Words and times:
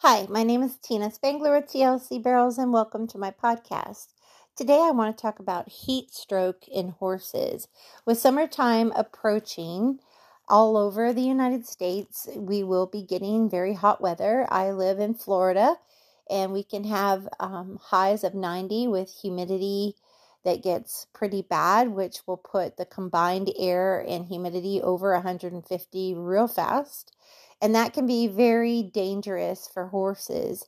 Hi, 0.00 0.26
my 0.28 0.42
name 0.42 0.62
is 0.62 0.76
Tina 0.76 1.10
Spangler 1.10 1.54
with 1.54 1.70
TLC 1.70 2.22
Barrels, 2.22 2.58
and 2.58 2.70
welcome 2.70 3.06
to 3.06 3.16
my 3.18 3.30
podcast. 3.30 4.08
Today, 4.54 4.78
I 4.78 4.90
want 4.90 5.16
to 5.16 5.20
talk 5.20 5.38
about 5.38 5.70
heat 5.70 6.12
stroke 6.12 6.68
in 6.68 6.90
horses. 6.90 7.68
With 8.04 8.18
summertime 8.18 8.92
approaching 8.94 10.00
all 10.48 10.76
over 10.76 11.14
the 11.14 11.22
United 11.22 11.66
States, 11.66 12.28
we 12.36 12.62
will 12.62 12.86
be 12.86 13.02
getting 13.02 13.48
very 13.48 13.72
hot 13.72 14.02
weather. 14.02 14.46
I 14.50 14.70
live 14.70 15.00
in 15.00 15.14
Florida, 15.14 15.76
and 16.28 16.52
we 16.52 16.62
can 16.62 16.84
have 16.84 17.26
um, 17.40 17.78
highs 17.84 18.22
of 18.22 18.34
90 18.34 18.88
with 18.88 19.10
humidity 19.22 19.94
that 20.44 20.62
gets 20.62 21.06
pretty 21.12 21.42
bad, 21.42 21.88
which 21.88 22.18
will 22.26 22.36
put 22.36 22.76
the 22.76 22.86
combined 22.86 23.50
air 23.58 23.98
and 24.06 24.26
humidity 24.26 24.80
over 24.80 25.12
150 25.12 26.14
real 26.14 26.48
fast 26.48 27.12
and 27.60 27.74
that 27.74 27.92
can 27.92 28.06
be 28.06 28.26
very 28.26 28.82
dangerous 28.82 29.68
for 29.72 29.86
horses. 29.88 30.66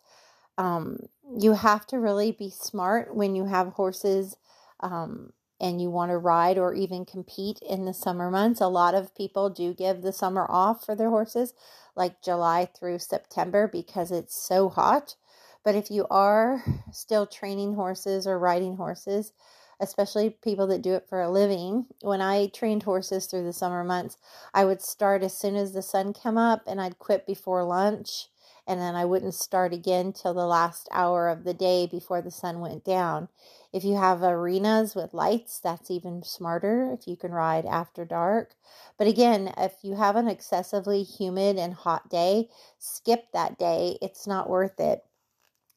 Um, 0.56 1.00
you 1.38 1.52
have 1.52 1.86
to 1.88 1.98
really 1.98 2.32
be 2.32 2.50
smart 2.50 3.14
when 3.14 3.34
you 3.34 3.44
have 3.44 3.68
horses 3.68 4.36
um, 4.80 5.32
and 5.60 5.80
you 5.80 5.90
want 5.90 6.10
to 6.10 6.16
ride 6.16 6.58
or 6.58 6.74
even 6.74 7.04
compete 7.04 7.58
in 7.60 7.84
the 7.84 7.92
summer 7.92 8.30
months. 8.30 8.60
A 8.60 8.68
lot 8.68 8.94
of 8.94 9.14
people 9.14 9.50
do 9.50 9.74
give 9.74 10.02
the 10.02 10.12
summer 10.12 10.46
off 10.48 10.84
for 10.84 10.94
their 10.94 11.10
horses, 11.10 11.52
like 11.94 12.22
July 12.22 12.66
through 12.66 12.98
September, 13.00 13.68
because 13.68 14.10
it's 14.10 14.34
so 14.34 14.68
hot. 14.68 15.16
But 15.64 15.74
if 15.74 15.90
you 15.90 16.06
are 16.10 16.64
still 16.92 17.26
training 17.26 17.74
horses 17.74 18.26
or 18.26 18.38
riding 18.38 18.76
horses, 18.76 19.32
especially 19.80 20.30
people 20.30 20.66
that 20.68 20.82
do 20.82 20.94
it 20.94 21.08
for 21.08 21.20
a 21.20 21.30
living. 21.30 21.86
When 22.02 22.20
I 22.20 22.48
trained 22.48 22.82
horses 22.82 23.26
through 23.26 23.44
the 23.44 23.52
summer 23.52 23.84
months, 23.84 24.16
I 24.54 24.64
would 24.64 24.82
start 24.82 25.22
as 25.22 25.36
soon 25.36 25.56
as 25.56 25.72
the 25.72 25.82
sun 25.82 26.12
came 26.12 26.38
up 26.38 26.62
and 26.66 26.80
I'd 26.80 26.98
quit 26.98 27.26
before 27.26 27.64
lunch. 27.64 28.28
And 28.66 28.80
then 28.80 28.94
I 28.94 29.06
wouldn't 29.06 29.34
start 29.34 29.72
again 29.72 30.12
till 30.12 30.34
the 30.34 30.46
last 30.46 30.88
hour 30.92 31.28
of 31.28 31.44
the 31.44 31.54
day 31.54 31.86
before 31.86 32.20
the 32.20 32.30
sun 32.30 32.60
went 32.60 32.84
down. 32.84 33.28
If 33.72 33.82
you 33.82 33.96
have 33.96 34.22
arenas 34.22 34.94
with 34.94 35.14
lights, 35.14 35.58
that's 35.58 35.90
even 35.90 36.22
smarter 36.22 36.92
if 36.92 37.08
you 37.08 37.16
can 37.16 37.32
ride 37.32 37.64
after 37.64 38.04
dark. 38.04 38.54
But 38.98 39.06
again, 39.06 39.54
if 39.56 39.76
you 39.82 39.94
have 39.94 40.16
an 40.16 40.28
excessively 40.28 41.02
humid 41.02 41.56
and 41.56 41.72
hot 41.72 42.10
day, 42.10 42.50
skip 42.78 43.32
that 43.32 43.58
day. 43.58 43.98
It's 44.02 44.26
not 44.26 44.50
worth 44.50 44.78
it. 44.80 45.04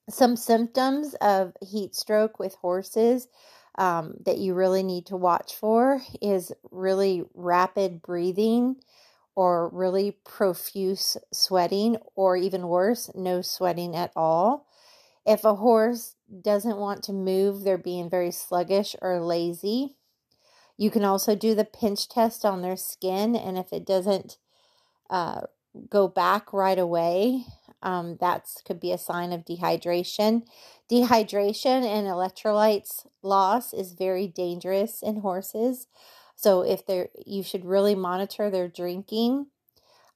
Some 0.09 0.36
symptoms 0.36 1.15
of 1.21 1.53
heat 1.61 1.95
stroke 1.95 2.39
with 2.39 2.55
horses 2.55 3.27
um, 3.77 4.16
that 4.25 4.38
you 4.38 4.53
really 4.53 4.83
need 4.83 5.05
to 5.08 5.17
watch 5.17 5.55
for 5.55 6.02
is 6.22 6.52
really 6.72 7.23
rapid 7.33 8.02
breathing 8.02 8.75
or 9.36 9.69
really 9.69 10.17
profuse 10.25 11.16
sweating, 11.31 11.97
or 12.16 12.36
even 12.36 12.67
worse, 12.67 13.09
no 13.16 13.42
sweating 13.42 13.95
at 13.95 14.11
all. 14.16 14.67
If 15.25 15.45
a 15.45 15.55
horse 15.55 16.16
doesn't 16.42 16.77
want 16.77 17.03
to 17.03 17.14
move, 17.14 17.64
they're 17.64 17.77
being 17.77 18.09
very 18.09 18.31
sluggish 18.31 18.95
or 19.02 19.22
lazy. 19.22 19.95
You 20.77 20.92
can 20.92 21.05
also 21.05 21.36
do 21.36 21.55
the 21.55 21.64
pinch 21.64 22.09
test 22.09 22.44
on 22.44 22.61
their 22.61 22.75
skin, 22.75 23.36
and 23.36 23.58
if 23.58 23.72
it 23.72 23.86
doesn't 23.86 24.38
uh, 25.09 25.42
go 25.89 26.08
back 26.08 26.52
right 26.52 26.80
away, 26.80 27.45
um, 27.83 28.17
that 28.19 28.47
could 28.65 28.79
be 28.79 28.91
a 28.91 28.97
sign 28.97 29.31
of 29.31 29.45
dehydration. 29.45 30.43
Dehydration 30.91 31.83
and 31.85 32.07
electrolytes 32.07 33.07
loss 33.23 33.73
is 33.73 33.93
very 33.93 34.27
dangerous 34.27 35.01
in 35.01 35.17
horses. 35.21 35.87
So 36.35 36.61
if 36.61 36.85
they're, 36.85 37.09
you 37.25 37.43
should 37.43 37.65
really 37.65 37.95
monitor 37.95 38.49
their 38.49 38.67
drinking, 38.67 39.47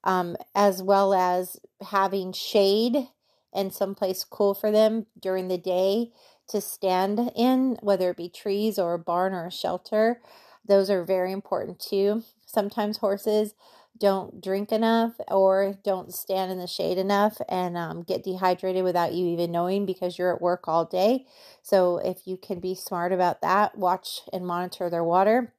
um, 0.04 0.36
as 0.54 0.82
well 0.84 1.14
as 1.14 1.58
having 1.82 2.34
shade 2.34 3.10
and 3.54 3.74
someplace 3.74 4.24
cool 4.24 4.54
for 4.54 4.72
them 4.72 5.06
during 5.20 5.48
the 5.48 5.58
day 5.58 6.12
to 6.50 6.62
stand 6.62 7.32
in, 7.36 7.78
whether 7.82 8.12
it 8.12 8.18
be 8.18 8.30
trees 8.30 8.78
or 8.78 8.94
a 8.94 9.00
barn 9.00 9.34
or 9.34 9.48
a 9.48 9.52
shelter. 9.52 10.22
Those 10.68 10.90
are 10.90 11.04
very 11.04 11.32
important 11.32 11.80
too. 11.80 12.24
Sometimes 12.56 13.00
horses 13.00 13.54
don't 14.00 14.42
drink 14.42 14.72
enough 14.72 15.16
or 15.28 15.76
don't 15.84 16.14
stand 16.14 16.54
in 16.54 16.58
the 16.58 16.68
shade 16.68 16.98
enough 16.98 17.42
and 17.50 17.76
um, 17.76 18.04
get 18.04 18.24
dehydrated 18.24 18.86
without 18.86 19.14
you 19.14 19.28
even 19.28 19.52
knowing 19.52 19.86
because 19.86 20.18
you're 20.18 20.34
at 20.34 20.42
work 20.42 20.66
all 20.66 20.86
day. 20.86 21.26
So, 21.62 21.98
if 21.98 22.26
you 22.26 22.38
can 22.38 22.62
be 22.62 22.74
smart 22.74 23.12
about 23.12 23.42
that, 23.42 23.78
watch 23.78 24.22
and 24.32 24.48
monitor 24.48 24.90
their 24.90 25.04
water. 25.04 25.54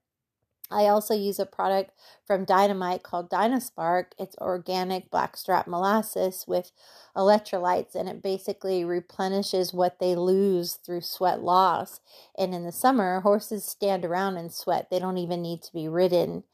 I 0.70 0.86
also 0.86 1.12
use 1.12 1.38
a 1.38 1.44
product 1.44 1.92
from 2.26 2.46
Dynamite 2.46 3.02
called 3.02 3.30
Dynaspark. 3.30 4.06
It's 4.18 4.36
organic 4.38 5.10
blackstrap 5.10 5.66
molasses 5.66 6.46
with 6.48 6.72
electrolytes, 7.14 7.94
and 7.94 8.08
it 8.08 8.22
basically 8.22 8.84
replenishes 8.84 9.74
what 9.74 10.00
they 10.00 10.16
lose 10.16 10.74
through 10.74 11.02
sweat 11.02 11.42
loss. 11.42 12.00
And 12.36 12.54
in 12.54 12.64
the 12.64 12.72
summer, 12.72 13.20
horses 13.20 13.66
stand 13.66 14.04
around 14.04 14.38
and 14.38 14.50
sweat, 14.50 14.88
they 14.90 14.98
don't 14.98 15.18
even 15.18 15.42
need 15.42 15.62
to 15.62 15.72
be 15.74 15.88
ridden. 15.88 16.44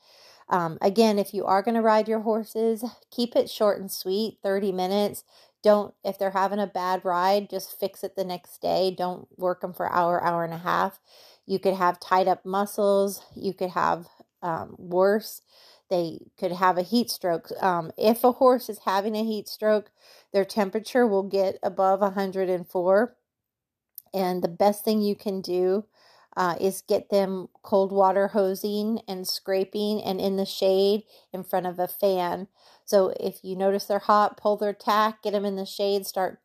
Um, 0.53 0.79
again, 0.83 1.19
if 1.19 1.35
you 1.35 1.47
are 1.47 1.63
going 1.63 1.77
to 1.77 1.83
ride 1.83 2.09
your 2.09 2.21
horses, 2.21 2.85
keep 3.11 3.35
it 3.35 3.51
short 3.51 3.81
and 3.81 3.91
sweet 3.91 4.39
30 4.43 4.71
minutes. 4.71 5.25
Don't, 5.63 5.95
if 6.05 6.19
they're 6.19 6.33
having 6.33 6.61
a 6.61 6.67
bad 6.69 7.05
ride, 7.07 7.51
just 7.51 7.81
fix 7.81 8.05
it 8.05 8.17
the 8.17 8.25
next 8.25 8.61
day. 8.61 8.95
Don't 8.97 9.27
work 9.39 9.63
them 9.63 9.73
for 9.73 9.91
hour, 9.91 10.23
hour 10.23 10.45
and 10.45 10.53
a 10.53 10.59
half. 10.59 11.01
You 11.47 11.59
could 11.59 11.75
have 11.75 11.99
tied 12.01 12.29
up 12.29 12.45
muscles. 12.45 13.23
You 13.35 13.55
could 13.55 13.71
have 13.71 14.09
um, 14.43 14.77
worse. 14.79 15.41
They 15.89 16.21
could 16.39 16.53
have 16.53 16.79
a 16.79 16.83
heat 16.83 17.11
stroke. 17.11 17.49
Um, 17.63 17.91
if 17.97 18.23
a 18.23 18.33
horse 18.33 18.69
is 18.69 18.81
having 18.85 19.17
a 19.17 19.25
heat 19.25 19.49
stroke, 19.49 19.91
their 20.33 20.45
temperature 20.45 21.07
will 21.07 21.23
get 21.23 21.59
above 21.63 22.01
104. 22.01 23.17
And 24.15 24.43
the 24.43 24.49
best 24.49 24.85
thing 24.85 25.01
you 25.01 25.17
can 25.17 25.41
do 25.41 25.87
uh, 26.37 26.57
is 26.61 26.83
get 26.87 27.11
them 27.11 27.49
cold 27.63 27.93
water 27.93 28.29
hosing 28.29 29.01
and 29.07 29.27
scraping 29.27 30.03
and 30.03 30.21
in 30.21 30.37
the 30.37 30.47
shade 30.47 31.03
in 31.33 31.45
front 31.45 31.67
of 31.67 31.79
a 31.79 31.89
fan. 31.89 32.49
So 32.85 33.15
if 33.21 33.41
you 33.43 33.57
notice 33.57 33.85
they're 33.85 33.99
hot, 33.99 34.37
pull 34.37 34.57
their 34.57 34.73
tack, 34.73 35.23
get 35.23 35.33
them 35.33 35.45
in 35.45 35.57
the 35.57 35.67
shade, 35.67 36.07
start 36.07 36.41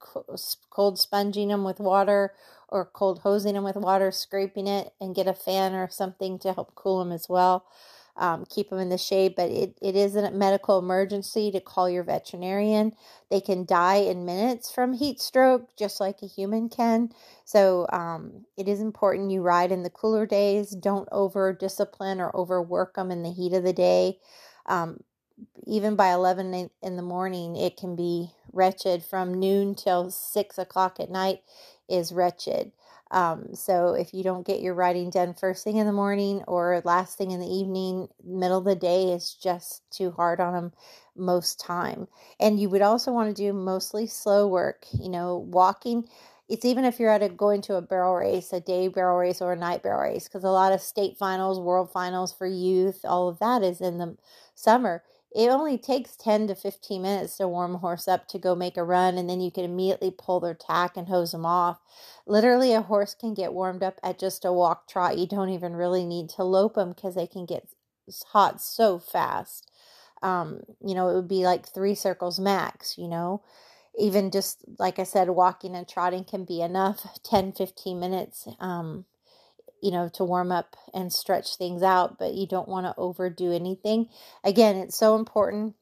cold 0.70 1.00
sponging 1.00 1.50
them 1.50 1.64
with 1.64 1.80
water 1.80 2.34
or 2.70 2.86
cold 2.86 3.20
hosing 3.20 3.54
them 3.54 3.64
with 3.64 3.78
water, 3.78 4.12
scraping 4.12 4.68
it, 4.68 4.94
and 5.00 5.16
get 5.16 5.28
a 5.28 5.34
fan 5.34 5.74
or 5.74 5.90
something 5.90 6.38
to 6.40 6.54
help 6.54 6.76
cool 6.76 7.00
them 7.00 7.12
as 7.12 7.28
well 7.30 7.66
um, 8.18 8.46
keep 8.50 8.70
them 8.70 8.80
in 8.80 8.90
the 8.90 8.98
shade, 8.98 9.36
but 9.36 9.50
it, 9.50 9.78
it 9.82 9.96
is 9.96 10.16
a 10.16 10.32
medical 10.32 10.80
emergency 10.80 11.52
to 11.52 11.62
call 11.62 11.90
your 11.90 12.04
veterinarian. 12.04 12.94
They 13.32 13.42
can 13.42 13.66
die 13.66 13.98
in 13.98 14.26
minutes 14.26 14.72
from 14.72 14.94
heat 14.94 15.22
stroke, 15.22 15.76
just 15.78 16.00
like 16.00 16.22
a 16.22 16.28
human 16.28 16.70
can. 16.70 17.12
So 17.46 17.88
um, 17.92 18.46
it 18.58 18.68
is 18.68 18.82
important 18.82 19.32
you 19.32 19.42
ride 19.42 19.72
in 19.72 19.84
the 19.84 19.90
cooler 19.90 20.26
days. 20.26 20.72
Don't 20.72 21.10
over 21.12 21.54
discipline 21.54 22.20
or 22.22 22.36
overwork 22.36 22.96
them 22.96 23.12
in 23.12 23.24
the 23.24 23.32
heat 23.32 23.54
of 23.54 23.64
the 23.64 23.74
day. 23.74 24.20
Um, 24.66 25.02
even 25.66 25.96
by 25.96 26.12
11 26.12 26.70
in 26.82 26.96
the 26.98 27.02
morning, 27.04 27.56
it 27.56 27.78
can 27.78 27.96
be 27.96 28.32
wretched. 28.52 29.04
From 29.04 29.40
noon 29.40 29.76
till 29.76 30.12
6 30.12 30.58
o'clock 30.58 31.00
at 31.00 31.12
night 31.12 31.42
is 31.90 32.12
wretched. 32.12 32.72
Um, 33.12 33.54
so 33.54 33.94
if 33.94 34.14
you 34.14 34.24
don't 34.24 34.46
get 34.46 34.62
your 34.62 34.74
writing 34.74 35.10
done 35.10 35.34
first 35.34 35.64
thing 35.64 35.78
in 35.78 35.88
the 35.88 35.94
morning 35.94 36.44
or 36.48 36.82
last 36.84 37.18
thing 37.18 37.32
in 37.32 37.40
the 37.40 37.48
evening, 37.48 38.08
middle 38.24 38.58
of 38.58 38.66
the 38.66 38.76
day 38.76 39.12
is 39.12 39.34
just 39.34 39.90
too 39.92 40.12
hard 40.12 40.40
on 40.40 40.54
them 40.54 40.74
most 41.16 41.60
time. 41.60 42.08
And 42.40 42.60
you 42.60 42.70
would 42.70 42.82
also 42.82 43.12
want 43.12 43.36
to 43.36 43.42
do 43.42 43.54
mostly 43.54 44.08
slow 44.08 44.48
work, 44.48 44.86
you 44.92 45.10
know, 45.10 45.38
walking. 45.38 46.08
It's 46.50 46.66
even 46.66 46.86
if 46.86 47.00
you're 47.00 47.12
at 47.12 47.24
a 47.24 47.30
going 47.30 47.62
to 47.64 47.76
a 47.76 47.82
barrel 47.82 48.16
race, 48.16 48.54
a 48.54 48.60
day 48.60 48.88
barrel 48.88 49.18
race 49.18 49.42
or 49.42 49.54
a 49.54 49.58
night 49.58 49.84
barrel 49.84 50.02
race, 50.02 50.28
because 50.28 50.44
a 50.44 50.50
lot 50.50 50.74
of 50.74 50.82
state 50.82 51.18
finals, 51.18 51.60
world 51.60 51.92
finals 51.92 52.34
for 52.34 52.48
youth, 52.48 53.02
all 53.04 53.28
of 53.28 53.40
that 53.40 53.64
is 53.64 53.82
in 53.82 53.98
the 53.98 54.18
summer 54.56 55.04
it 55.38 55.50
only 55.50 55.78
takes 55.78 56.16
10 56.16 56.48
to 56.48 56.56
15 56.56 57.00
minutes 57.00 57.38
to 57.38 57.48
warm 57.48 57.76
a 57.76 57.78
horse 57.78 58.08
up 58.08 58.28
to 58.30 58.40
go 58.40 58.56
make 58.56 58.76
a 58.76 58.84
run 58.84 59.20
and 59.20 59.30
then 59.30 59.40
you 59.40 59.52
can 59.52 59.64
immediately 59.64 60.10
pull 60.10 60.40
their 60.40 60.56
tack 60.56 60.98
and 60.98 61.08
hose 61.08 61.32
them 61.32 61.46
off. 61.46 61.78
Literally 62.26 62.74
a 62.74 62.82
horse 62.82 63.14
can 63.14 63.36
get 63.36 63.54
warmed 63.54 63.84
up 63.84 64.00
at 64.02 64.18
just 64.18 64.44
a 64.44 64.52
walk 64.52 64.88
trot. 64.88 65.20
You 65.20 65.28
don't 65.28 65.50
even 65.50 65.76
really 65.76 66.06
need 66.06 66.30
to 66.30 66.44
lope 66.44 66.74
them 66.74 66.90
because 66.90 67.14
they 67.14 67.28
can 67.28 67.46
get 67.46 67.68
hot 68.30 68.60
so 68.60 68.98
fast. 68.98 69.70
Um, 70.24 70.62
you 70.84 70.96
know 70.96 71.10
it 71.10 71.16
would 71.16 71.28
be 71.28 71.46
like 71.46 71.68
three 71.68 71.94
circles 71.94 72.40
max 72.40 72.98
you 72.98 73.08
know? 73.08 73.44
Even 74.00 74.32
just 74.32 74.64
like 74.80 74.98
i 74.98 75.04
said 75.04 75.30
walking 75.30 75.76
and 75.76 75.88
trotting 75.88 76.24
can 76.24 76.46
be 76.46 76.62
enough 76.62 77.06
10 77.24 77.52
15 77.52 78.00
minutes 78.00 78.48
um, 78.60 79.06
you 79.82 79.92
know, 79.92 80.10
to 80.14 80.24
warm 80.24 80.52
up 80.52 80.76
and 80.94 81.12
stretch 81.12 81.56
things 81.56 81.84
out, 81.84 82.18
but 82.18 82.34
you 82.34 82.48
don't 82.48 82.68
want 82.68 82.86
to 82.86 82.94
overdo 82.98 83.52
anything. 83.52 84.10
Again, 84.44 84.78
it's 84.78 84.98
so 84.98 85.16
important 85.16 85.76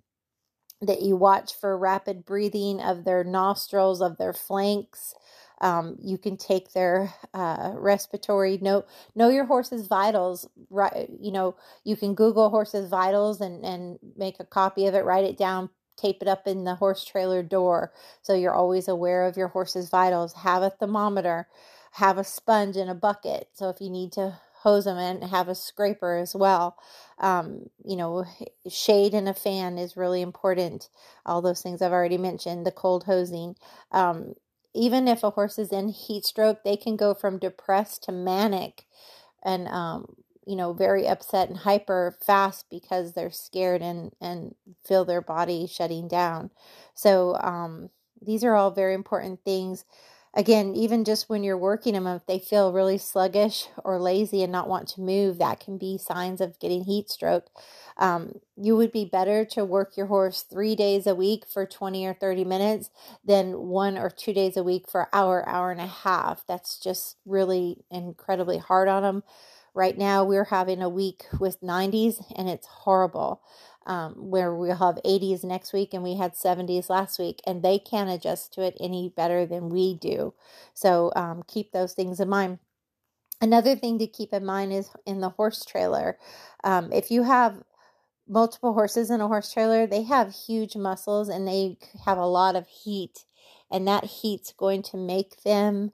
that 0.82 1.02
you 1.02 1.16
watch 1.16 1.54
for 1.60 1.78
rapid 1.78 2.26
breathing 2.26 2.82
of 2.82 3.06
their 3.06 3.24
nostrils, 3.24 4.02
of 4.02 4.18
their 4.18 4.34
flanks. 4.34 5.14
Um, 5.62 5.98
you 6.02 6.18
can 6.18 6.38
take 6.38 6.74
their 6.74 7.14
uh, 7.34 7.72
respiratory 7.76 8.58
know 8.58 8.86
know 9.16 9.30
your 9.30 9.46
horse's 9.46 9.88
vitals. 9.88 10.48
Right, 10.70 11.10
you 11.20 11.32
know 11.32 11.56
you 11.84 11.96
can 11.96 12.14
Google 12.16 12.50
horse's 12.50 12.90
vitals 12.90 13.42
and 13.42 13.66
and 13.66 14.00
make 14.18 14.40
a 14.40 14.46
copy 14.46 14.86
of 14.88 14.96
it, 14.96 15.06
write 15.06 15.26
it 15.26 15.38
down, 15.38 15.70
tape 15.98 16.18
it 16.22 16.28
up 16.28 16.48
in 16.48 16.66
the 16.66 16.76
horse 16.76 17.04
trailer 17.06 17.42
door 17.42 17.94
so 18.22 18.34
you're 18.34 18.54
always 18.54 18.88
aware 18.88 19.26
of 19.26 19.38
your 19.38 19.48
horse's 19.48 19.90
vitals. 19.90 20.34
Have 20.34 20.62
a 20.62 20.70
thermometer, 20.70 21.48
have 21.96 22.18
a 22.18 22.24
sponge 22.24 22.76
in 22.78 22.90
a 22.90 22.96
bucket. 22.96 23.50
So 23.54 23.70
if 23.70 23.82
you 23.82 23.90
need 23.90 24.12
to 24.14 24.40
hose 24.60 24.86
them 24.86 24.98
and 24.98 25.24
have 25.24 25.48
a 25.48 25.54
scraper 25.56 26.18
as 26.18 26.34
well. 26.36 26.76
Um, 27.20 27.70
you 27.84 27.96
know, 27.96 28.26
shade 28.68 29.14
and 29.14 29.30
a 29.30 29.34
fan 29.34 29.78
is 29.78 29.96
really 29.96 30.22
important. 30.24 30.90
All 31.24 31.42
those 31.42 31.62
things 31.62 31.84
I've 31.84 31.92
already 31.92 32.18
mentioned, 32.18 32.66
the 32.66 32.72
cold 32.72 33.04
hosing. 33.04 33.56
Um, 33.92 34.34
even 34.74 35.08
if 35.08 35.24
a 35.24 35.30
horse 35.30 35.60
is 35.60 35.72
in 35.72 35.90
heat 35.90 36.26
stroke, 36.26 36.64
they 36.64 36.76
can 36.78 36.96
go 36.96 37.14
from 37.14 37.38
depressed 37.38 38.04
to 38.06 38.12
manic 38.12 38.86
and 39.44 39.68
um, 39.68 40.16
you 40.46 40.56
know 40.56 40.74
very 40.74 41.08
upset 41.08 41.50
and 41.50 41.60
hyper 41.60 42.16
fast 42.26 42.66
because 42.70 43.14
they're 43.14 43.32
scared 43.32 43.82
and 43.82 44.12
and 44.22 44.56
feel 44.84 45.06
their 45.06 45.22
body 45.22 45.68
shutting 45.68 46.08
down 46.08 46.52
so 46.94 47.36
um, 47.42 47.90
these 48.22 48.44
are 48.44 48.56
all 48.56 48.72
very 48.72 48.94
important 48.94 49.40
things 49.44 49.86
again 50.36 50.76
even 50.76 51.06
just 51.06 51.30
when 51.30 51.44
you're 51.44 51.58
working 51.58 51.94
them 51.94 52.08
if 52.08 52.26
they 52.26 52.40
feel 52.40 52.74
really 52.74 52.98
sluggish 52.98 53.68
or 53.84 54.00
lazy 54.00 54.44
and 54.44 54.52
not 54.52 54.68
want 54.68 54.88
to 54.88 55.02
move 55.02 55.38
that 55.38 55.60
can 55.60 55.78
be 55.78 55.98
signs 55.98 56.42
of 56.42 56.60
getting 56.60 56.84
heat 56.84 57.10
stroke. 57.10 57.48
Um, 57.98 58.34
you 58.58 58.76
would 58.76 58.92
be 58.92 59.06
better 59.06 59.46
to 59.46 59.64
work 59.64 59.96
your 59.96 60.08
horse 60.08 60.42
three 60.42 60.76
days 60.76 61.08
a 61.08 61.16
week 61.16 61.46
for 61.48 61.66
20 61.66 62.06
or 62.06 62.14
30 62.14 62.44
minutes 62.44 62.90
than 63.24 63.54
one 63.70 63.98
or 63.98 64.10
two 64.10 64.34
days 64.34 64.58
a 64.58 64.64
week 64.64 64.90
for 64.90 65.08
hour 65.14 65.48
hour 65.48 65.72
and 65.72 65.80
a 65.82 65.88
half. 65.88 66.46
That's 66.48 66.78
just 66.80 67.16
really 67.26 67.86
incredibly 67.90 68.58
hard 68.58 68.88
on 68.90 69.04
them 69.04 69.24
Right 69.74 69.98
now, 69.98 70.24
we're 70.24 70.46
having 70.46 70.82
a 70.82 70.88
week 70.88 71.26
with 71.38 71.62
90s, 71.62 72.22
and 72.38 72.48
it's 72.48 72.66
horrible. 72.66 73.42
Um, 73.88 74.14
where 74.32 74.56
we'll 74.56 74.76
have 74.76 74.98
80s 75.06 75.44
next 75.44 75.72
week 75.72 75.94
and 75.94 76.02
we 76.02 76.16
had 76.16 76.34
70s 76.34 76.90
last 76.90 77.20
week, 77.20 77.40
and 77.46 77.62
they 77.62 77.78
can't 77.78 78.10
adjust 78.10 78.52
to 78.54 78.62
it 78.62 78.76
any 78.80 79.14
better 79.16 79.46
than 79.46 79.70
we 79.70 79.94
do. 79.94 80.34
So 80.74 81.12
um, 81.16 81.44
keep 81.48 81.72
those 81.72 81.94
things 81.94 82.20
in 82.20 82.28
mind. 82.28 82.58
Another 83.42 83.76
thing 83.76 84.00
to 84.00 84.08
keep 84.08 84.34
in 84.34 84.46
mind 84.46 84.74
is 84.74 84.90
in 85.06 85.20
the 85.20 85.30
horse 85.30 85.64
trailer. 85.66 86.18
Um, 86.64 86.92
if 86.92 87.12
you 87.12 87.24
have 87.24 87.62
multiple 88.28 88.74
horses 88.74 89.12
in 89.12 89.22
a 89.22 89.28
horse 89.28 89.52
trailer, 89.52 89.86
they 89.86 90.04
have 90.04 90.34
huge 90.34 90.76
muscles 90.76 91.30
and 91.30 91.48
they 91.48 91.78
have 92.06 92.18
a 92.18 92.26
lot 92.26 92.56
of 92.56 92.68
heat, 92.68 93.26
and 93.70 93.88
that 93.88 94.06
heat's 94.06 94.52
going 94.54 94.82
to 94.84 94.98
make 94.98 95.44
them 95.44 95.92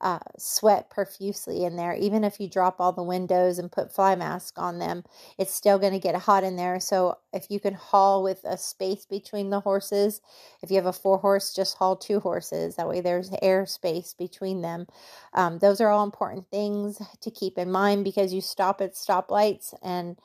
uh, 0.00 0.18
sweat 0.38 0.90
profusely 0.90 1.64
in 1.64 1.76
there. 1.76 1.94
Even 1.94 2.24
if 2.24 2.40
you 2.40 2.48
drop 2.48 2.80
all 2.80 2.92
the 2.92 3.02
windows 3.02 3.58
and 3.58 3.70
put 3.70 3.92
fly 3.92 4.14
mask 4.14 4.54
on 4.58 4.78
them, 4.78 5.04
it's 5.38 5.54
still 5.54 5.78
going 5.78 5.92
to 5.92 5.98
get 5.98 6.14
hot 6.14 6.44
in 6.44 6.56
there. 6.56 6.80
So 6.80 7.18
if 7.32 7.46
you 7.50 7.60
can 7.60 7.74
haul 7.74 8.22
with 8.22 8.40
a 8.44 8.56
space 8.56 9.06
between 9.06 9.50
the 9.50 9.60
horses, 9.60 10.20
if 10.62 10.70
you 10.70 10.76
have 10.76 10.86
a 10.86 10.92
four 10.92 11.18
horse, 11.18 11.54
just 11.54 11.76
haul 11.76 11.96
two 11.96 12.20
horses. 12.20 12.76
That 12.76 12.88
way 12.88 13.00
there's 13.00 13.30
air 13.42 13.66
space 13.66 14.14
between 14.14 14.62
them. 14.62 14.86
Um, 15.34 15.58
those 15.58 15.80
are 15.80 15.88
all 15.90 16.04
important 16.04 16.50
things 16.50 17.00
to 17.20 17.30
keep 17.30 17.58
in 17.58 17.70
mind 17.70 18.04
because 18.04 18.32
you 18.32 18.40
stop 18.40 18.80
at 18.80 18.94
stoplights 18.94 19.74
and 19.82 20.16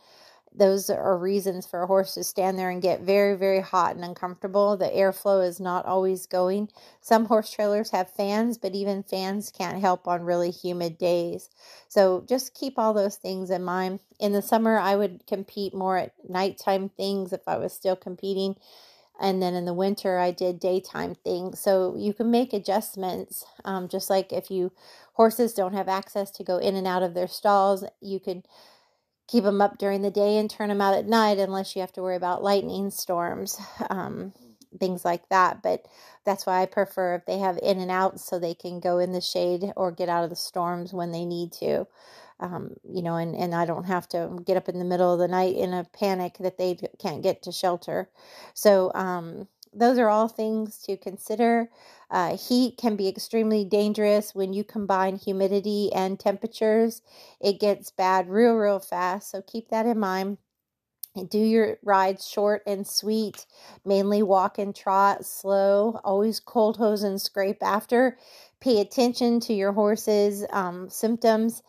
those 0.57 0.89
are 0.89 1.17
reasons 1.17 1.65
for 1.65 1.83
a 1.83 1.87
horse 1.87 2.13
to 2.13 2.23
stand 2.23 2.57
there 2.57 2.69
and 2.69 2.81
get 2.81 3.01
very, 3.01 3.35
very 3.35 3.61
hot 3.61 3.95
and 3.95 4.05
uncomfortable. 4.05 4.77
The 4.77 4.85
airflow 4.85 5.45
is 5.45 5.59
not 5.59 5.85
always 5.85 6.25
going. 6.25 6.69
Some 7.01 7.25
horse 7.25 7.51
trailers 7.51 7.91
have 7.91 8.09
fans, 8.09 8.57
but 8.57 8.75
even 8.75 9.03
fans 9.03 9.51
can't 9.51 9.81
help 9.81 10.07
on 10.07 10.23
really 10.23 10.51
humid 10.51 10.97
days. 10.97 11.49
So 11.87 12.25
just 12.27 12.53
keep 12.53 12.79
all 12.79 12.93
those 12.93 13.17
things 13.17 13.49
in 13.49 13.63
mind. 13.63 13.99
In 14.19 14.31
the 14.31 14.41
summer, 14.41 14.77
I 14.77 14.95
would 14.95 15.27
compete 15.27 15.73
more 15.73 15.97
at 15.97 16.13
nighttime 16.27 16.89
things 16.89 17.33
if 17.33 17.41
I 17.47 17.57
was 17.57 17.73
still 17.73 17.95
competing. 17.95 18.55
And 19.19 19.41
then 19.41 19.53
in 19.53 19.65
the 19.65 19.73
winter, 19.73 20.17
I 20.19 20.31
did 20.31 20.59
daytime 20.59 21.15
things. 21.15 21.59
So 21.59 21.95
you 21.97 22.13
can 22.13 22.31
make 22.31 22.53
adjustments. 22.53 23.45
Um, 23.63 23.87
just 23.87 24.09
like 24.09 24.33
if 24.33 24.51
you 24.51 24.71
horses 25.13 25.53
don't 25.53 25.73
have 25.73 25.87
access 25.87 26.31
to 26.31 26.43
go 26.43 26.57
in 26.57 26.75
and 26.75 26.87
out 26.87 27.03
of 27.03 27.13
their 27.13 27.27
stalls, 27.27 27.85
you 28.01 28.19
could 28.19 28.43
keep 29.27 29.43
them 29.43 29.61
up 29.61 29.77
during 29.77 30.01
the 30.01 30.11
day 30.11 30.37
and 30.37 30.49
turn 30.49 30.69
them 30.69 30.81
out 30.81 30.95
at 30.95 31.07
night 31.07 31.39
unless 31.39 31.75
you 31.75 31.81
have 31.81 31.93
to 31.93 32.01
worry 32.01 32.15
about 32.15 32.43
lightning 32.43 32.91
storms, 32.91 33.59
um, 33.89 34.33
things 34.79 35.05
like 35.05 35.27
that. 35.29 35.63
But 35.63 35.85
that's 36.25 36.45
why 36.45 36.61
I 36.61 36.65
prefer 36.67 37.15
if 37.15 37.25
they 37.25 37.39
have 37.39 37.59
in 37.63 37.79
and 37.79 37.91
out 37.91 38.19
so 38.19 38.39
they 38.39 38.55
can 38.55 38.79
go 38.79 38.99
in 38.99 39.13
the 39.13 39.21
shade 39.21 39.71
or 39.75 39.91
get 39.91 40.09
out 40.09 40.23
of 40.23 40.29
the 40.29 40.35
storms 40.35 40.93
when 40.93 41.11
they 41.11 41.25
need 41.25 41.51
to. 41.53 41.87
Um, 42.41 42.75
you 42.83 43.01
know, 43.01 43.15
and, 43.15 43.35
and 43.35 43.55
I 43.55 43.65
don't 43.65 43.85
have 43.85 44.09
to 44.09 44.39
get 44.45 44.57
up 44.57 44.69
in 44.69 44.79
the 44.79 44.85
middle 44.85 45.13
of 45.13 45.19
the 45.19 45.27
night 45.27 45.55
in 45.55 45.73
a 45.73 45.85
panic 45.93 46.37
that 46.39 46.57
they 46.57 46.77
can't 46.99 47.23
get 47.23 47.43
to 47.43 47.51
shelter. 47.53 48.09
So, 48.53 48.91
um, 48.95 49.47
those 49.75 49.97
are 49.97 50.09
all 50.09 50.27
things 50.27 50.79
to 50.83 50.97
consider. 50.97 51.69
Uh, 52.09 52.37
heat 52.37 52.77
can 52.77 52.95
be 52.95 53.07
extremely 53.07 53.65
dangerous 53.65 54.33
when 54.35 54.53
you 54.53 54.63
combine 54.63 55.17
humidity 55.17 55.91
and 55.93 56.19
temperatures. 56.19 57.01
It 57.41 57.59
gets 57.59 57.91
bad 57.91 58.29
real, 58.29 58.53
real 58.55 58.79
fast. 58.79 59.31
So 59.31 59.41
keep 59.41 59.69
that 59.69 59.85
in 59.85 59.99
mind. 59.99 60.37
and 61.15 61.29
Do 61.29 61.39
your 61.39 61.77
rides 61.83 62.27
short 62.27 62.63
and 62.67 62.85
sweet. 62.87 63.45
Mainly 63.85 64.21
walk 64.23 64.59
and 64.59 64.75
trot, 64.75 65.25
slow. 65.25 65.99
Always 66.03 66.39
cold 66.39 66.77
hose 66.77 67.03
and 67.03 67.21
scrape 67.21 67.63
after. 67.63 68.17
Pay 68.59 68.81
attention 68.81 69.39
to 69.41 69.53
your 69.53 69.73
horse's 69.73 70.45
um, 70.51 70.89
symptoms. 70.89 71.63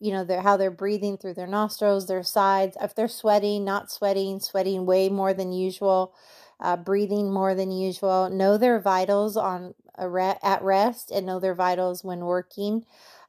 You 0.00 0.12
know, 0.12 0.40
how 0.42 0.56
they're 0.56 0.70
breathing 0.70 1.18
through 1.18 1.34
their 1.34 1.46
nostrils, 1.48 2.06
their 2.06 2.22
sides. 2.22 2.76
If 2.80 2.94
they're 2.94 3.08
sweating, 3.08 3.64
not 3.64 3.90
sweating, 3.90 4.40
sweating 4.40 4.86
way 4.86 5.08
more 5.08 5.34
than 5.34 5.52
usual 5.52 6.14
uh, 6.60 6.76
breathing 6.76 7.32
more 7.32 7.54
than 7.54 7.70
usual, 7.70 8.28
know 8.30 8.56
their 8.58 8.80
vitals 8.80 9.36
on 9.36 9.74
re- 9.98 10.38
at 10.42 10.62
rest, 10.62 11.10
and 11.10 11.26
know 11.26 11.40
their 11.40 11.54
vitals 11.54 12.04
when 12.04 12.20
working. 12.20 12.84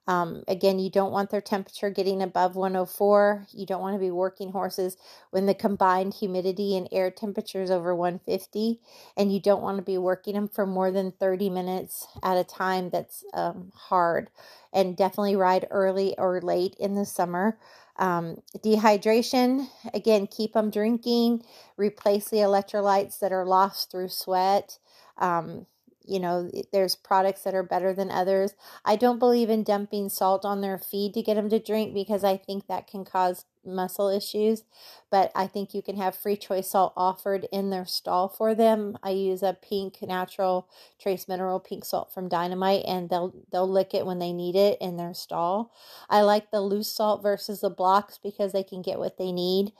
Um, 0.10 0.44
again, 0.48 0.80
you 0.80 0.90
don't 0.90 1.12
want 1.12 1.30
their 1.30 1.40
temperature 1.40 1.92
getting 1.92 2.24
above 2.24 2.56
104. 2.56 3.46
You 3.52 3.68
don't 3.68 3.82
want 3.82 3.94
to 3.94 4.00
be 4.00 4.10
working 4.10 4.52
horses 4.52 4.98
when 5.30 5.46
the 5.46 5.54
combined 5.54 6.16
humidity 6.16 6.76
and 6.76 6.90
air 6.92 7.12
temperature 7.12 7.62
is 7.62 7.70
over 7.70 7.94
150. 7.94 8.80
And 9.16 9.32
you 9.32 9.40
don't 9.40 9.62
want 9.62 9.78
to 9.78 9.84
be 9.84 10.00
working 10.00 10.34
them 10.34 10.48
for 10.48 10.66
more 10.66 10.90
than 10.90 11.12
30 11.12 11.52
minutes 11.52 12.08
at 12.24 12.38
a 12.38 12.44
time. 12.44 12.90
That's 12.90 13.24
um, 13.36 13.72
hard. 13.76 14.32
And 14.74 14.98
definitely 14.98 15.36
ride 15.36 15.68
early 15.70 16.16
or 16.18 16.42
late 16.42 16.76
in 16.80 16.96
the 16.96 17.06
summer. 17.06 17.60
Um, 17.98 18.42
dehydration, 18.58 19.68
again, 19.94 20.26
keep 20.26 20.54
them 20.54 20.72
drinking, 20.72 21.44
replace 21.78 22.30
the 22.30 22.38
electrolytes 22.38 23.20
that 23.20 23.32
are 23.32 23.46
lost 23.46 23.92
through 23.92 24.10
sweat. 24.10 24.80
Um, 25.20 25.68
you 26.10 26.20
know, 26.20 26.50
there's 26.74 26.96
products 26.96 27.44
that 27.44 27.54
are 27.54 27.64
better 27.64 27.94
than 27.94 28.12
others. 28.12 28.54
I 28.84 28.96
don't 28.96 29.20
believe 29.20 29.50
in 29.50 29.64
dumping 29.64 30.10
salt 30.10 30.44
on 30.44 30.62
their 30.62 30.78
feed 30.78 31.14
to 31.14 31.22
get 31.22 31.36
them 31.36 31.50
to 31.50 31.60
drink 31.60 31.94
because 31.94 32.24
I 32.24 32.38
think 32.38 32.68
that 32.68 32.88
can 32.88 33.06
cause 33.06 33.46
muscle 33.66 34.10
issues. 34.10 34.64
But 35.12 35.32
I 35.36 35.48
think 35.48 35.74
you 35.74 35.82
can 35.82 35.98
have 35.98 36.16
free 36.16 36.36
choice 36.36 36.72
salt 36.72 36.94
offered 36.98 37.48
in 37.52 37.70
their 37.70 37.86
stall 37.86 38.28
for 38.28 38.56
them. 38.56 38.98
I 39.04 39.12
use 39.12 39.44
a 39.44 39.58
pink 39.62 40.02
natural 40.02 40.68
trace 41.00 41.28
mineral 41.28 41.60
pink 41.60 41.86
salt 41.86 42.12
from 42.14 42.30
Dynamite 42.30 42.86
and 42.88 43.10
they'll 43.10 43.34
they'll 43.52 43.70
lick 43.70 43.94
it 43.94 44.06
when 44.06 44.20
they 44.20 44.34
need 44.34 44.56
it 44.56 44.78
in 44.82 44.98
their 44.98 45.14
stall. 45.14 45.72
I 46.10 46.22
like 46.22 46.52
the 46.52 46.62
loose 46.62 46.90
salt 46.90 47.22
versus 47.22 47.62
the 47.62 47.70
blocks 47.70 48.18
because 48.18 48.52
they 48.52 48.64
can 48.64 48.82
get 48.82 49.00
what 49.00 49.18
they 49.18 49.32
need 49.32 49.74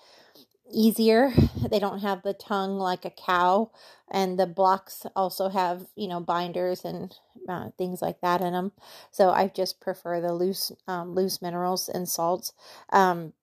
easier. 0.72 1.32
They 1.70 1.80
don't 1.80 2.00
have 2.00 2.24
the 2.24 2.34
tongue 2.34 2.78
like 2.80 3.06
a 3.06 3.12
cow, 3.12 3.72
and 4.10 4.40
the 4.40 4.48
blocks 4.48 5.06
also 5.16 5.50
have 5.50 5.88
you 5.96 6.08
know 6.08 6.20
binders 6.20 6.86
and 6.86 7.14
uh, 7.48 7.70
things 7.78 8.02
like 8.02 8.22
that 8.22 8.42
in 8.42 8.54
them. 8.54 8.72
So 9.12 9.30
I 9.32 9.48
just 9.48 9.82
prefer 9.82 10.22
the 10.22 10.34
loose 10.34 10.72
um, 10.88 11.14
loose 11.14 11.42
minerals 11.42 11.90
and 11.90 12.08
salts. 12.08 12.54
Um, 12.92 13.34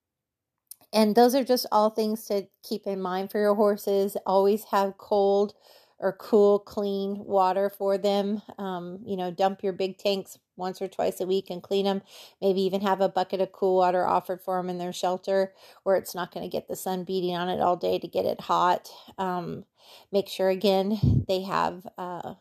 and 0.92 1.14
those 1.14 1.35
are 1.35 1.45
just 1.45 1.66
all 1.71 1.90
things 1.90 2.26
to 2.26 2.47
keep 2.62 2.87
in 2.87 3.00
mind 3.02 3.30
for 3.30 3.38
your 3.38 3.54
horses. 3.54 4.16
Always 4.26 4.64
have 4.66 4.99
cold 4.99 5.54
or 5.99 6.12
cool, 6.12 6.59
clean 6.59 7.25
water 7.25 7.71
for 7.71 7.97
them. 7.97 8.43
Um, 8.59 9.00
you 9.05 9.17
know, 9.17 9.31
dump 9.31 9.62
your 9.62 9.73
big 9.73 9.99
tanks 9.99 10.38
once 10.57 10.81
or 10.81 10.88
twice 10.88 11.21
a 11.21 11.26
week 11.26 11.50
and 11.50 11.62
clean 11.62 11.85
them. 11.85 12.03
Maybe 12.41 12.62
even 12.62 12.81
have 12.83 13.00
a 13.00 13.09
bucket 13.09 13.41
of 13.41 13.53
cool 13.53 13.76
water 13.76 14.07
offered 14.07 14.43
for 14.43 14.59
them 14.59 14.71
in 14.71 14.79
their 14.79 14.93
shelter 14.93 15.53
where 15.85 15.97
it's 15.97 16.15
not 16.15 16.33
going 16.33 16.45
to 16.45 16.55
get 16.55 16.69
the 16.69 16.76
sun 16.76 17.05
beating 17.05 17.35
on 17.35 17.49
it 17.49 17.61
all 17.61 17.76
day 17.76 17.99
to 17.99 18.09
get 18.09 18.26
it 18.26 18.43
hot. 18.43 18.91
Um, 19.19 19.65
make 20.12 20.29
sure, 20.29 20.50
again, 20.50 21.25
they 21.29 21.43
have 21.43 21.87
uh, 21.97 22.35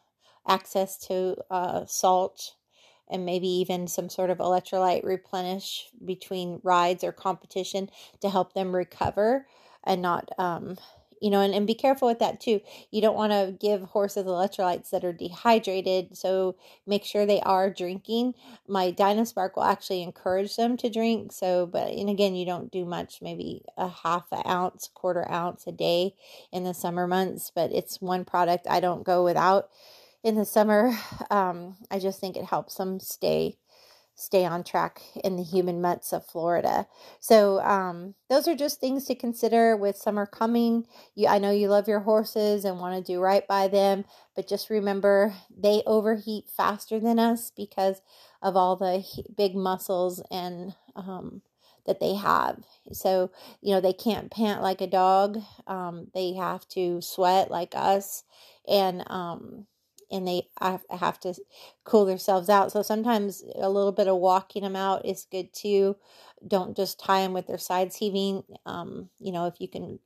access 0.47 0.97
to 1.07 1.37
uh, 1.49 1.85
salt 1.85 2.55
and 3.09 3.25
maybe 3.25 3.47
even 3.47 3.87
some 3.87 4.09
sort 4.09 4.29
of 4.29 4.39
electrolyte 4.39 5.03
replenish 5.03 5.89
between 6.03 6.59
rides 6.63 7.03
or 7.03 7.11
competition 7.11 7.89
to 8.19 8.29
help 8.29 8.53
them 8.53 8.75
recover 8.75 9.45
and 9.83 10.01
not 10.01 10.29
um, 10.39 10.77
you 11.21 11.29
know, 11.29 11.41
and, 11.41 11.53
and 11.53 11.67
be 11.67 11.73
careful 11.73 12.07
with 12.07 12.19
that 12.19 12.39
too. 12.39 12.61
You 12.91 13.01
don't 13.01 13.15
want 13.15 13.31
to 13.31 13.55
give 13.59 13.81
horses 13.81 14.25
electrolytes 14.25 14.89
that 14.89 15.03
are 15.03 15.13
dehydrated. 15.13 16.17
So 16.17 16.55
make 16.85 17.03
sure 17.03 17.25
they 17.25 17.41
are 17.41 17.69
drinking. 17.69 18.33
My 18.67 18.91
Dynaspark 18.91 19.51
will 19.55 19.63
actually 19.63 20.01
encourage 20.01 20.55
them 20.55 20.77
to 20.77 20.89
drink. 20.89 21.31
So, 21.31 21.65
but, 21.65 21.87
and 21.87 22.09
again, 22.09 22.35
you 22.35 22.45
don't 22.45 22.71
do 22.71 22.85
much, 22.85 23.21
maybe 23.21 23.63
a 23.77 23.87
half 23.87 24.25
an 24.31 24.43
ounce, 24.45 24.89
quarter 24.93 25.29
ounce 25.31 25.65
a 25.67 25.71
day 25.71 26.15
in 26.51 26.63
the 26.63 26.73
summer 26.73 27.07
months, 27.07 27.51
but 27.53 27.71
it's 27.71 28.01
one 28.01 28.25
product 28.25 28.67
I 28.69 28.79
don't 28.79 29.03
go 29.03 29.23
without 29.23 29.69
in 30.23 30.35
the 30.35 30.45
summer. 30.45 30.91
Um, 31.31 31.75
I 31.89 31.97
just 31.97 32.19
think 32.19 32.37
it 32.37 32.45
helps 32.45 32.75
them 32.75 32.99
stay 32.99 33.57
stay 34.15 34.45
on 34.45 34.63
track 34.63 35.01
in 35.23 35.35
the 35.35 35.43
humid 35.43 35.75
months 35.75 36.13
of 36.13 36.25
Florida. 36.25 36.87
So 37.19 37.59
um, 37.61 38.15
those 38.29 38.47
are 38.47 38.55
just 38.55 38.79
things 38.79 39.05
to 39.05 39.15
consider 39.15 39.75
with 39.75 39.97
summer 39.97 40.25
coming. 40.25 40.85
You, 41.15 41.27
I 41.27 41.37
know 41.37 41.51
you 41.51 41.67
love 41.67 41.87
your 41.87 41.99
horses 41.99 42.65
and 42.65 42.79
want 42.79 42.95
to 42.95 43.13
do 43.13 43.19
right 43.19 43.45
by 43.47 43.67
them, 43.67 44.05
but 44.35 44.47
just 44.47 44.69
remember 44.69 45.33
they 45.55 45.83
overheat 45.85 46.45
faster 46.49 46.99
than 46.99 47.19
us 47.19 47.51
because 47.55 48.01
of 48.41 48.55
all 48.55 48.75
the 48.75 49.03
big 49.35 49.55
muscles 49.55 50.21
and 50.31 50.73
um, 50.95 51.41
that 51.85 51.99
they 51.99 52.15
have. 52.15 52.63
So 52.91 53.31
you 53.61 53.73
know 53.73 53.81
they 53.81 53.93
can't 53.93 54.31
pant 54.31 54.61
like 54.61 54.81
a 54.81 54.87
dog. 54.87 55.39
Um, 55.67 56.07
they 56.13 56.33
have 56.33 56.67
to 56.69 57.01
sweat 57.01 57.51
like 57.51 57.73
us, 57.75 58.23
and 58.67 59.03
um, 59.07 59.67
and 60.11 60.27
they 60.27 60.47
have 60.59 61.19
to 61.21 61.35
cool 61.83 62.05
themselves 62.05 62.49
out. 62.49 62.71
So 62.71 62.81
sometimes 62.81 63.43
a 63.55 63.69
little 63.69 63.91
bit 63.91 64.07
of 64.07 64.17
walking 64.17 64.63
them 64.63 64.75
out 64.75 65.05
is 65.05 65.27
good 65.29 65.53
too. 65.53 65.95
Don't 66.47 66.75
just 66.75 66.99
tie 66.99 67.21
them 67.21 67.33
with 67.33 67.47
their 67.47 67.57
sides 67.57 67.95
heaving. 67.95 68.43
Um, 68.65 69.09
you 69.19 69.31
know, 69.31 69.45
if 69.47 69.55
you 69.59 69.67
can 69.67 69.99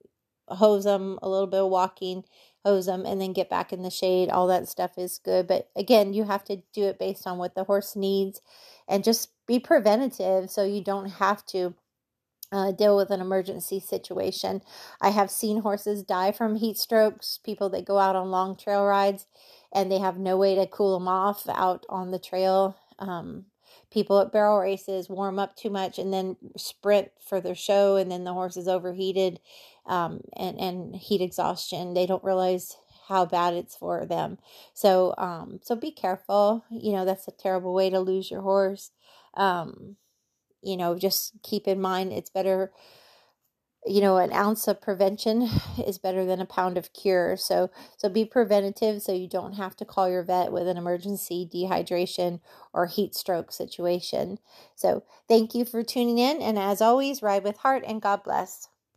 hose 0.47 0.83
them 0.83 1.19
a 1.21 1.29
little 1.29 1.47
bit 1.47 1.61
of 1.61 1.69
walking, 1.69 2.23
hose 2.65 2.85
them, 2.85 3.05
and 3.05 3.21
then 3.21 3.33
get 3.33 3.49
back 3.49 3.71
in 3.71 3.83
the 3.83 3.89
shade, 3.89 4.29
all 4.29 4.47
that 4.47 4.67
stuff 4.67 4.97
is 4.97 5.19
good. 5.23 5.47
But 5.47 5.69
again, 5.75 6.13
you 6.13 6.23
have 6.25 6.43
to 6.45 6.61
do 6.73 6.83
it 6.83 6.99
based 6.99 7.27
on 7.27 7.37
what 7.37 7.55
the 7.55 7.63
horse 7.63 7.95
needs 7.95 8.41
and 8.87 9.03
just 9.03 9.29
be 9.47 9.59
preventative 9.59 10.49
so 10.49 10.63
you 10.63 10.83
don't 10.83 11.09
have 11.09 11.45
to 11.47 11.75
uh, 12.51 12.71
deal 12.71 12.97
with 12.97 13.11
an 13.11 13.21
emergency 13.21 13.79
situation. 13.79 14.61
I 15.01 15.09
have 15.09 15.29
seen 15.29 15.61
horses 15.61 16.03
die 16.03 16.31
from 16.31 16.55
heat 16.55 16.77
strokes, 16.77 17.39
people 17.43 17.69
that 17.69 17.85
go 17.85 17.99
out 17.99 18.15
on 18.15 18.31
long 18.31 18.57
trail 18.57 18.85
rides 18.85 19.27
and 19.73 19.91
they 19.91 19.99
have 19.99 20.17
no 20.17 20.37
way 20.37 20.55
to 20.55 20.67
cool 20.67 20.97
them 20.97 21.07
off 21.07 21.47
out 21.49 21.85
on 21.89 22.11
the 22.11 22.19
trail. 22.19 22.77
Um, 22.97 23.45
people 23.91 24.19
at 24.19 24.31
barrel 24.31 24.59
races 24.59 25.09
warm 25.09 25.39
up 25.39 25.55
too 25.55 25.69
much 25.69 25.97
and 25.97 26.13
then 26.13 26.35
sprint 26.57 27.09
for 27.19 27.39
their 27.41 27.55
show, 27.55 27.95
and 27.95 28.11
then 28.11 28.23
the 28.23 28.33
horse 28.33 28.57
is 28.57 28.67
overheated 28.67 29.39
um, 29.85 30.21
and, 30.35 30.59
and 30.59 30.95
heat 30.95 31.21
exhaustion. 31.21 31.93
They 31.93 32.05
don't 32.05 32.23
realize 32.23 32.75
how 33.07 33.25
bad 33.25 33.53
it's 33.55 33.75
for 33.75 34.05
them. 34.05 34.37
So, 34.73 35.15
um, 35.17 35.59
so 35.63 35.75
be 35.75 35.91
careful. 35.91 36.63
You 36.69 36.93
know, 36.93 37.05
that's 37.05 37.27
a 37.27 37.31
terrible 37.31 37.73
way 37.73 37.89
to 37.89 37.99
lose 37.99 38.29
your 38.29 38.41
horse. 38.41 38.91
Um, 39.33 39.95
you 40.61 40.77
know, 40.77 40.97
just 40.97 41.33
keep 41.43 41.67
in 41.67 41.81
mind 41.81 42.11
it's 42.11 42.29
better 42.29 42.71
you 43.89 44.01
know 44.01 44.17
an 44.17 44.31
ounce 44.33 44.67
of 44.67 44.81
prevention 44.81 45.49
is 45.85 45.97
better 45.97 46.25
than 46.25 46.39
a 46.41 46.45
pound 46.45 46.77
of 46.77 46.93
cure. 46.93 47.37
So 47.37 47.69
so 47.97 48.09
be 48.09 48.25
preventative 48.25 49.01
so 49.01 49.11
you 49.13 49.27
don't 49.27 49.53
have 49.53 49.75
to 49.77 49.85
call 49.85 50.09
your 50.09 50.23
vet 50.23 50.51
with 50.51 50.67
an 50.67 50.77
emergency 50.77 51.49
dehydration 51.51 52.41
or 52.73 52.85
heat 52.85 53.15
stroke 53.15 53.51
situation. 53.51 54.39
So 54.75 55.03
thank 55.27 55.55
you 55.55 55.65
for 55.65 55.83
tuning 55.83 56.19
in 56.19 56.41
and 56.41 56.59
as 56.59 56.81
always 56.81 57.21
ride 57.23 57.43
with 57.43 57.57
heart 57.57 57.83
and 57.87 58.01
god 58.01 58.23
bless 58.23 58.69